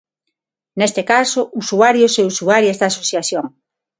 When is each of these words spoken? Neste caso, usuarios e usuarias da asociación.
Neste 0.79 1.01
caso, 1.11 1.41
usuarios 1.63 2.13
e 2.21 2.27
usuarias 2.31 2.77
da 2.79 2.87
asociación. 2.91 3.45